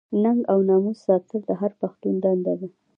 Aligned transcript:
ننګ 0.23 0.41
او 0.51 0.59
ناموس 0.69 0.97
ساتل 1.05 1.41
د 1.45 1.51
هر 1.61 1.71
پښتون 1.81 2.15
دنده 2.23 2.53
ده. 2.59 2.67